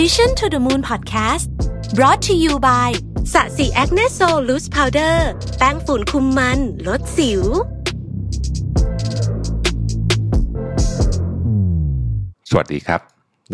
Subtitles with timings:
[0.00, 1.46] Mission to the Moon Podcast
[1.98, 2.90] brought to you by
[3.32, 5.28] Sasi Acne Solution Powder
[5.58, 7.42] แป้งฝุ่นคุมมัน ลดสิว
[12.50, 13.00] สวัสดีครับ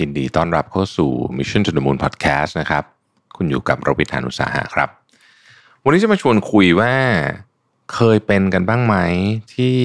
[0.00, 2.84] ยินดีต้อนรับเข้าสู่ Mission to the Moon Podcast นะครับ
[3.36, 4.88] คุณอยู่กับรวิศ หาญอุตสาหะครับ
[5.84, 6.92] วันนี้จะมาชวนคุยว่า
[7.94, 8.96] เคยเป็นกันบ้างไหม
[9.54, 9.78] ที่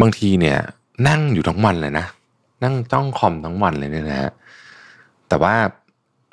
[0.00, 0.58] บางทีเนี่ย
[1.08, 2.06] นั่งอยู่ทั้งวันเลยนะ
[2.64, 4.32] นั่งจ้องคอมทั้งวันเลยเนี่ยนะฮะ
[5.28, 5.54] แต่ว่า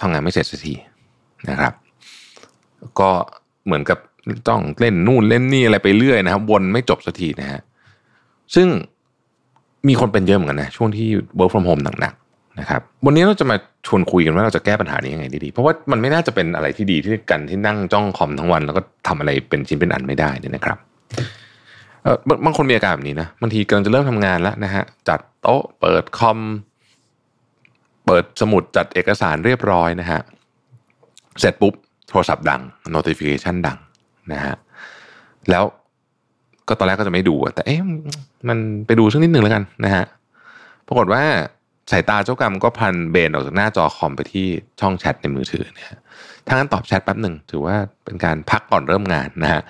[0.02, 0.74] ทำงานไม่เสร็จสักที
[1.50, 1.74] นะครับ
[3.00, 3.10] ก็
[3.66, 4.00] เหมือนกับ
[4.50, 7.62] ต้องเล่นนู่นเล่นนี่อะไรไปเรื่อยนะครับ วนไม่จบสักทีนะฮะ
[8.56, 8.68] ซึ่ง
[9.88, 20.78] มีคนเป็นเยอะเหมือนกันนะช่วงที่ work from home หนักๆนะครับวันนี้เราจะมาชวนคุยกันว่าเราจะแก้ปัญหานี้ยังไงดีๆเพราะว่ามันไม่น่าจะเป็นอะไรที่ดีที่กันที่นั่งจ้องคอมทั้งวัน แล้วก็ทำอะไรเป็นชิ้นเป็นอันไม่ได้นี่นะครับ
[22.04, 26.40] เออบางคนมีอาการแบบนี้นะบางทีกำลังจะเริ่มทำงานแล้วนะฮะจัดโต๊ะเปิดคอม
[28.12, 30.22] ปิดสมุดจัดเอกสารเรียบร้อยนะฮะ
[31.40, 31.74] เสร็จปุ๊บ
[32.10, 32.62] โทรศัพท์ดัง
[32.96, 33.78] notification ดัง
[34.34, 34.56] นะฮะ
[35.50, 35.64] แล้ว
[36.68, 37.80] ก็ตอนแรกก็จะไม่ดู แต่เอ๊ะ
[38.50, 40.06] มันไปดูสักนิดหนึ่งแล้วกันนะฮะ
[40.88, 41.24] ปรากฏว่า
[41.92, 44.48] สายตาเจ้ากรรมก็พันเบนออกจากหน้าจอคอมไปที่
[44.80, 45.88] ช่องแชทในมือถือเนี่ย
[46.48, 49.62] ถ้างั้นตอบแชทแป๊บหนึ่งถือว่าเป็นการพักก่อนเริ่มงานนะฮะ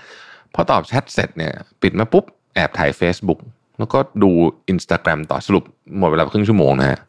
[0.54, 3.40] พอตอบแชทเสร็จเนี่ยปิดมาปุ๊บแอบถ่าย Facebook
[3.80, 4.32] แล้วก็ดู
[4.72, 5.64] Instagram ต่อสรุป
[5.98, 7.00] หมดเวลาครึ่งชั่วโมงนะฮะ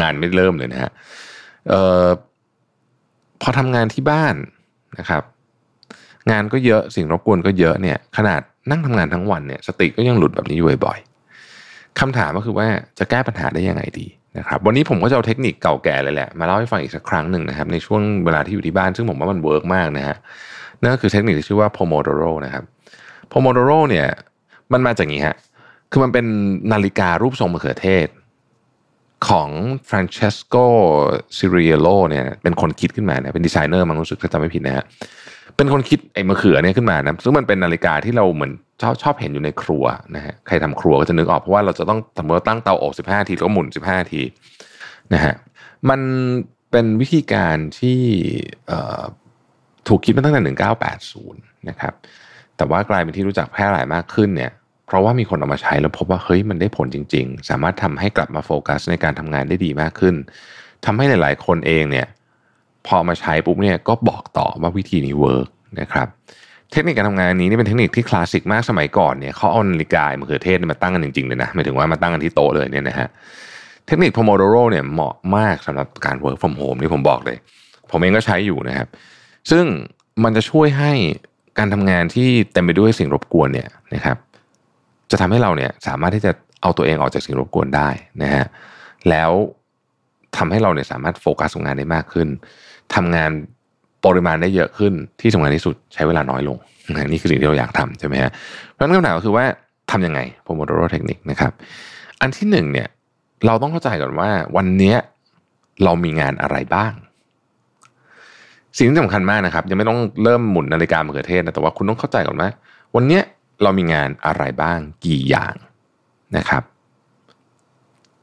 [0.00, 0.90] งานไม่เริ่มเลยนะฮะ
[1.72, 1.74] อ
[2.04, 2.06] อ
[3.42, 4.34] พอทำงานที่บ้าน
[4.98, 5.22] นะครับ
[6.30, 12.66] งานก็เยอะสิ่งรบกวนก็เยอะเนี่ย ขนาดนั่งทำงานทั้งวันเนี่ยสติก็ยังหลุดแบบนี้อยู่บ่อยๆคำถามก็คือว่า
[12.98, 14.06] จะแก้ปัญหาได้ยังไงดี
[14.38, 20.16] นะครับวันนี้ผมก็จะเอาเทคนิคเก่าแก่เลยแหละมาเล่าให้ฟังอีกสักครั้งหนึ่งนะครับในช่วงเวลาที่อยู่ที่บ้าน ซึ่งผมว่ามัน work มากนะฮะ
[20.80, 22.64] นั่นก็คือเทคนิคที่ชื่อว่า pomodoro นะครับ
[23.32, 24.06] pomodoro เนี่ย
[24.72, 25.36] มันมาจากอย่างนี้ฮะ
[25.90, 26.26] คือมันเป็น
[26.72, 28.06] นาฬิการูปทรงมะเขือเทศ
[29.28, 29.48] ของ
[29.88, 30.54] Francesco
[31.38, 34.84] Cirillo เนี่ยเป็นคนคิดขึ้นมาเนี่ยเป็นดีไซเนอร์มันรู้สึกถ้าจำไม่ผิดนะฮะ
[35.56, 39.84] เป็นคนคิดไอ้มะเขือเนี่ยขึ้นมานะซึ่งมันเป็นนาฬิกาที่เราเหมือนชอบชอบเห็นอยู่ในครัว
[40.16, 44.22] นะฮะใครทำครัวก็จะนึกออกเพราะว่าเราจะต้องสมมติตั้งเตาอบ15 ทีแล้วก็หมุน 15 ที
[45.14, 45.34] นะฮะ
[45.90, 46.00] มัน
[46.70, 48.00] เป็นวิธีการที่
[49.88, 50.54] ถูกคิดมาตั้งแต่
[51.10, 51.94] 1980 นะครับ
[52.56, 54.52] แต่ว่ากลายเป็นที่รู้จักแพร่หลายมากขึ้นเนี่ย
[54.90, 60.14] เพราะว่ามีคนเอามาใช้แล้วพบว่าเฮ้ยมันได้ผลจริง ๆ สามารถทำให้กลับมาโฟกัสในการทำงานได้ดีมากขึ้น
[60.84, 62.06] ทำให้หลาย ๆ คนเองเนี่ย
[62.86, 65.48] พอมาใช้ปุ๊บเนี่ยก็บอกต่อว่าวิธีนี้ work
[65.80, 66.08] นะครับ
[66.72, 73.08] เทคนิคการทำงานนี้นี่เป็นเทคนิคที่คลาสสิกมากสมัยก่อนเนี่ยเขาเอานาฬิกามะเขือเทศมาตั้งกันจริงๆเลยนะหมายถึงว่ามาตั้งกันที่โต๊ะเลยเนี่ยนะฮะ
[73.86, 77.36] เทคนิค Pomodoro เนี่ยเหมาะมากสำหรับการ work from home ที่ผมบอกเลย
[77.90, 78.88] ผมเองก็ใช้อยู่นะครับ
[79.50, 79.64] ซึ่ง
[80.24, 80.92] มันจะช่วยให้
[81.58, 84.16] การทำงานที่เต็มไปด้วยสิ่งรบกวนเนี่ยนะครับ
[85.10, 86.32] จะทำให้เราเนี่ยสามารถที่จะ
[86.62, 87.88] เอาตัวเองออกจากสิ่งรบกวนได้
[88.22, 88.44] นะฮะ
[89.10, 89.30] แล้ว
[90.36, 92.28] ทำให้เราเนี่ยสามารถโฟกัสงานได้มากขึ้น
[92.94, 93.30] ทำงาน
[94.04, 96.56] ปริมาณได้เยอะขึ้นที่สำคัญที่สุดใช้เวลาน้อยลง
[97.06, 98.30] นี่คือสิ่งที่เราอยากทำใช่ไหมฮะ
[98.72, 99.44] เพราะนั้นคำถามก็คือว่า
[99.90, 101.52] ทำยังไง Pomodoro Technique นะครับ
[102.20, 102.88] อันที่หนึ่งเนี่ย
[103.46, 104.94] เราต้องเข้าใจก่อนว่าวันนี้
[105.84, 106.92] เรามีงานอะไรบ้าง
[108.76, 112.48] สิ่งที่สำคัญมากนะครับ ยังไม่ต้องเริ่มหมุนนาฬิกามะเขือเทศนะแต่ว่าคุณต้องเข้าใจก่อนว่า
[112.96, 113.20] วันนี้
[113.62, 115.54] เรามีงานอะไรบ้างกี่อย่าง
[116.36, 116.62] นะครับ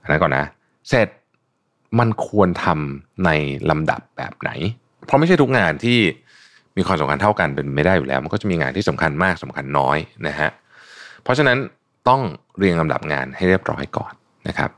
[0.02, 0.46] อันนั้นก่อนนะ
[0.90, 1.08] เสร็จ
[2.00, 3.30] มันควรทำใน
[3.70, 4.50] ลำดับแบบไหน
[5.06, 5.98] เพราะไม่ใช่ทุกงานที่
[6.78, 10.50] มีความสำคัญเท่ากันเป็นไม่ได้อยู่แล้ว มันก็จะมีงานที่สำคัญมากสำคัญน้อยนะฮะ
[11.24, 11.58] เพราะฉะนั้น
[12.10, 12.22] ต้อง
[12.58, 14.14] เรียงลำดับงานให้เรียบร้อยก่อน
[14.48, 14.72] นะครับ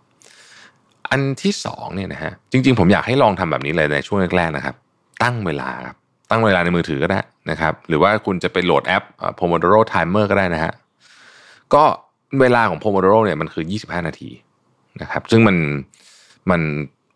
[1.09, 4.75] อันที่สองเนี่ยนะฮะจริง ๆ ผมอยากให้ลองทำแบบนี้เลยในช่วงแรกๆนะครับ
[5.23, 5.97] ตั้งเวลาครับ
[6.29, 7.19] ตั้งเวลาในมือถือก็ได้
[7.51, 9.03] นะครับ หรือว่าคุณจะไปโหลดแอป
[9.39, 10.73] Pomodoro Timer ก็ได้นะฮะ
[11.73, 11.83] ก็
[12.41, 14.29] เวลาของ Pomodoro เนี่ยมันคือ 25 นาที
[15.01, 15.57] นะครับ ซึ่งมัน
[16.49, 16.61] มัน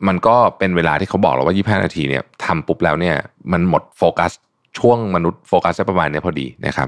[0.07, 3.16] มันก็เป็นเวลาที่เขาบอกเราว่า 25 นาทีเนี่ยทำปุ๊บแล้วเนี่ย
[3.51, 4.31] มันหมดโฟกัส
[4.79, 6.88] ช่วงมนุษย์โฟกัสได้ประมาณนี้พอดีนะครับ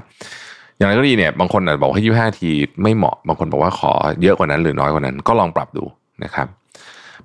[0.76, 2.50] อย่างไรก็ดีเนี่ยบางคนอาจจะบอกให้ 25 นาที
[2.82, 5.84] ไม่เหมาะ บางคนบอกว่าขอเยอะกว่านั้นหรือน้อยกว่านั้นก็ลองปรับดู
[6.24, 6.46] นะครับ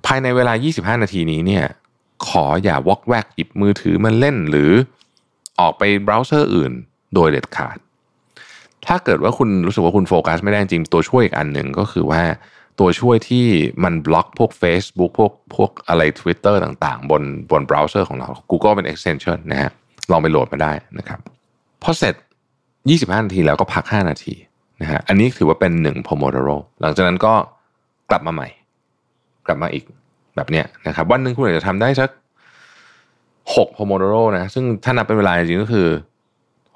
[0.06, 0.52] ภายในเวลา
[0.96, 1.64] 25 นาทีนี้เนี่ย
[2.28, 4.70] ขออย่าวอกแวกหยิบมือถือมาเล่นหรือ
[5.60, 6.72] ออกไปเบราว์เซอร์อื่น
[7.14, 7.76] โดยเด็ดขาด
[8.86, 12.22] ถ้าเกิดว่าคุณรู้สึกว่าคุณโฟกัสไม่ได้จริงตัวช่วยอีกอันหนึ่งก็คือว่า
[12.80, 13.46] ตัวช่วยที่
[13.84, 19.70] มันบล็อกพวก Facebook พวกพวกอะไร Twitter ต่างๆ บนบนเบราว์เซอร์ของเรา Google เป็น extension นะฮะ
[20.10, 21.18] ลองไปโหลดมาได้นะครับ
[21.82, 22.14] พอเสร็จ
[22.70, 24.34] 25 นาทีแล้วก็พัก 5 นาที
[24.80, 27.34] นะฮะอันนี้ถือว่าเป็น1 Pomodoro หลังจากนั้นก็
[28.10, 28.48] กลับมาใหม่
[29.46, 29.84] กลับมาอีก
[30.36, 32.10] แบบเนี้ยนะครับวันหนึ่งคุณอาจจะทำได้สัก
[33.54, 35.88] 6 Pomodoro นะซึ่งถ้านับเป็นเวลาจริงก็คือ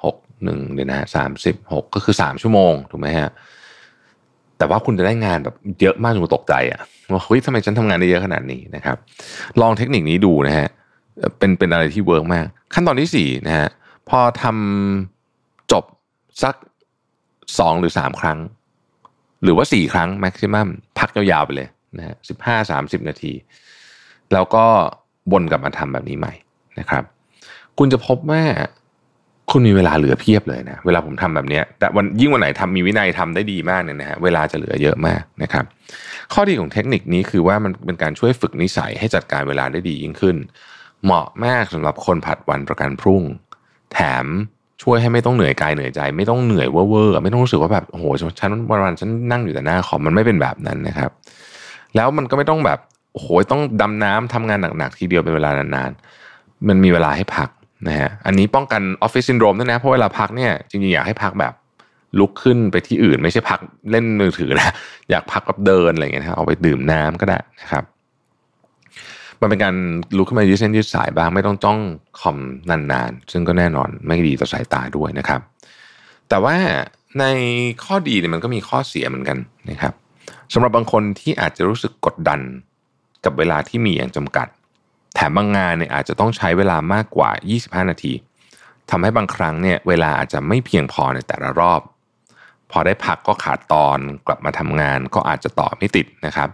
[0.04, 3.30] 6 1เดี๋ยวนะสามสิบหกก็คือ3ชั่วโมงถูกไหมฮะ
[4.58, 6.80] แต่ว่าคุณจะได้งานแบบเยอะมากจนตกใจอะ
[7.12, 8.96] ว่าเฮ้ยทำไมฉันทำงานได้เยอะขนาดนี้นะครับ
[9.60, 10.68] ลองเทคนิคนี้ดูนะฮะ
[11.38, 13.68] เป็นเป็นอะไรที่ work มาก ขั้นตอนที่สี่นะฮะ
[14.08, 15.84] พอทำจบ
[16.42, 16.54] สัก
[17.58, 18.38] สองหรือสามครั้ง
[19.42, 20.68] หรือว่าสี่ครั้ง maximum
[20.98, 21.68] พักยาวๆไปเลย
[21.98, 23.32] นะฮะสิบห้าสามสิบนาที
[24.32, 24.64] แล้วก็
[25.32, 26.34] วนกลับมาทำแบบนี้ใหม่
[26.78, 27.04] นะครับ
[27.78, 28.42] คุณจะพบว่า
[29.50, 35.64] คุณมีเวลาเหลือเพียบเลยนะ เวลาผมทำแบบนี้แต่วันยิ่งวันไหนทำมีวินัยทำได้ดีมากเนี่ยนะฮะเวลาจะเหลือเยอะมากนะครับ
[36.32, 40.36] ข้อดีของเทคนิคนี้คือว่ามันเป็นการช่วยฝึกนิสัยให้จัดการเวลาได้ดียิ่งขึ้น
[41.04, 43.22] เหมาะมากสำหรับคนผัดวันประกันพรุ่ง
[43.92, 44.26] แถม
[44.82, 48.04] ช่วยให้ไม่ต้องเหนื่อยกายเหนื่อยใจ ไม่ต้องเหนื่อยเว่อร์ไม่ต้องรู้สึกว่าแบบโอ้โห
[48.40, 51.10] ฉันวันวันฉันนั่งอยู่แต่หน้าคอมมันไม่เป็นแบบนั้นนะครับ
[51.96, 52.78] แล้วมันก็ไม่ต้องแบบ
[53.12, 57.48] โอ้โหต้องดำน้ำทำงานหนักๆทีเดียวเป็นเวลานานๆ มันมีเวลาให้พัก
[57.88, 61.54] นะฮะอันนี้ป้องกันออฟฟิศซินโดรมด้วยนะเพราะเวลาพักเนี่ยจริงๆอยากให้พักแบบ
[62.18, 63.58] ลุกขึ้นไปที่อื่น ไม่ใช่พัก
[63.90, 64.72] เล่นมือถือนะ
[65.10, 67.84] อยากพักแบบเดินอะไรอย่างเงี้ยนะเอาไปดื่มน้ำก็ได้นะครับ
[69.40, 69.74] มันเป็นการ
[70.16, 71.78] ลุกขึ้นมายืดเส้นยืดสายบ้างไม่ต้องจ้อง
[72.20, 72.36] คอม
[72.70, 75.40] นานๆ ซึ่งก็แน่นอนไม่ดีต่อสายตาด้วยนะครับ
[76.28, 76.54] แต่ว่า
[77.20, 77.24] ใน
[77.84, 79.38] ข้อดีเนี่ยมันก็มีข้อเสียเหมือนกัน
[79.70, 79.94] นะครับ
[80.52, 82.40] สำหรับบางคนที่อาจจะรู้สึกกดดัน
[83.24, 84.48] กับเวลาที่มีอย่างจำกัด
[85.14, 88.12] แถมบางงานเนี่ยอาจจะต้องใช้เวลามากกว่า 25 นาที
[88.90, 91.80] ทำให้บางครั้งเนี่ยเวลาอาจจะไม่เพียงพอในแต่ละรอบ
[92.70, 96.48] พอได้พักก็ขาดตอนกลับมาทำงานก็อาจจะต่อไม่ติดนะครับ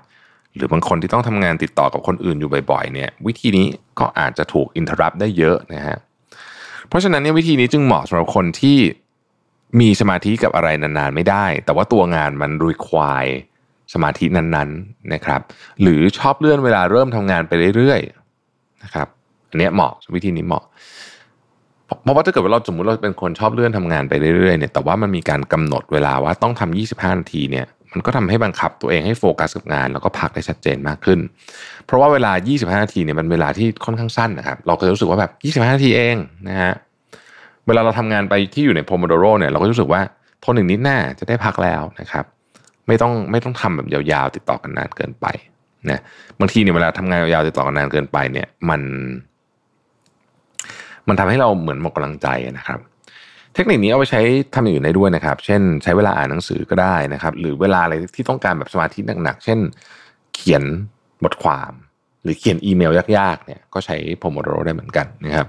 [0.55, 3.67] หรือบางคนที่ต้องทำงานติดต่อกับคนอื่นอยู่บ่อยๆเนี่ยวิธีนี้
[3.99, 5.99] ก็อาจจะถูกอินเทอร์รับได้เยอะนะฮะ
[6.89, 8.79] เพราะฉะนั้นเนี่ยวิธีนี้จึงเหมาะสำหรับคนที่
[9.81, 13.27] มีสมาธิกับอะไรนานๆไม่ได้ แต่ว่าตัวงานมันรีควาย
[13.93, 15.41] สมาธินั้นๆนะครับ
[15.83, 19.09] หรือชอบเลื่อนเวลาเริ่มทำงานไปเรื่อยๆนะครับ
[19.51, 20.65] อันนี้เหมาะวิธีนี้เหมาะ
[22.03, 31.19] เพราะว่าถ้าเกิดว่าเราสมมติเราเป็นคนชอบเลื่อนทำงานไปเรื่อยๆเนี่ยแต่ว่ามันมีการกำหนดเวลาว่าต้องทำ25 นาทีเนี่ยมันก็ทำให้บังคับตัวเองให้โฟกัสกับงาน แล้วก็พักได้ชัดเจนมากขึ้น
[31.87, 35.33] เพราะว่าเวลา 25 นาทีเนี่ยมันเวลาที่ค่อนข้างสั้นนะครับ เราก็รู้สึกว่าแบบ
[35.67, 36.17] 25 นาทีเอง
[36.49, 36.73] นะฮะ
[37.67, 40.01] เวลาเราทำงานไปที่อยู่ในโพมโดโรเนี่ยเราก็รู้สึกว่า
[40.45, 42.25] ทนหนึ่งนิดหน้าจะได้พักแล้วนะครับ
[42.89, 45.27] ไม่ต้องไม่ต้องทำแบบยาวๆติดต่อกันนานเกินไป
[45.91, 46.01] นะ
[46.41, 48.81] บางทีเนี่ยเวลาทำงานยาวๆติดต่อกันนานเกินไปเนี่ยมัน
[51.09, 52.81] มันทำให้เราเหมือนหมดกำลังใจนะครับ
[53.55, 54.21] เทคนิคนี้เอาไปใช้
[54.55, 59.59] ทำอย่างอื่นได้ด้วยนะครับ เช่น ใช้เวลาอ่านหนังสือก็ได้นะครับ หรือเวลาอะไรที่ต้องการแบบสมาธิหนักๆเช่น
[60.35, 60.63] เขียน
[61.25, 61.73] บทความ
[62.23, 65.47] หรือเขียนอีเมลยากๆเนี่ยก็ใช้โพโมโดโรได้เหมือนกันนะครับ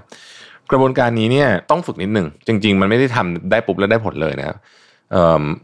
[0.70, 4.56] กระบวนการนี้เนี่ยต้องฝึกนิดหนึ่งจริง ๆ มันไม่ได้ทำได้ปุ๊บแล้วได้ผลเลยนะครับ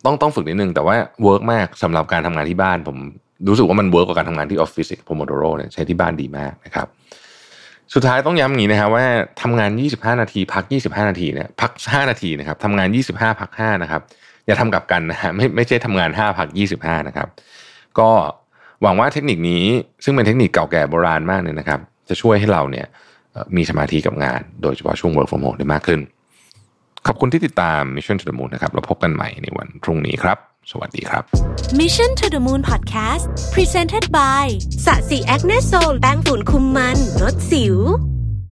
[0.05, 2.97] ต้องต้องฝึกนิดนึงแต่ว่า work มากสำหรับการทำงานที่บ้าน ผม
[3.49, 6.87] รู้สึกว่ามัน work กว่าการทำงานที่ออฟฟิศ Pomodoro เนี่ยใช้ที่บ้านดีมากนะครับ
[7.95, 9.07] สุดท้ายต้องย้ำอย่างนี้นะครับว่า
[9.43, 14.03] ทำงาน 25 นาที พัก 25 นาทีเนี่ยพัก 5 นาทีนะครับทำงาน 25 พัก 5 นะครับ
[14.47, 16.49] อย่าทำกับกันนะฮะไม่ไม่ใช่ทำงาน 5 พัก
[16.79, 17.29] 25 นะครับ
[17.99, 18.11] ก็
[18.83, 19.65] หวังว่าเทคนิคนี้
[20.05, 22.87] ซึ่งเป็นเทคนิคเก่าแก่โบราณมากเนี่ยนะครับ จะช่วยให้เราเนี่ย
[23.57, 26.01] มีสมาธิกับงาน โดยเฉพาะช่วง work from home ได้มากขึ้น
[27.07, 30.39] ขอบคุณที่ติดตาม Mission to the Moon นะครับเราพบกันใหม่ในวันพรุ่งนี้ครับ
[30.71, 31.23] สวัสดีครับ
[31.81, 33.25] Mission to the Moon Podcast
[33.55, 34.45] Presented by
[34.87, 37.77] Sasi Acne Sol แป้งฝุ่นคุมมันลดสิว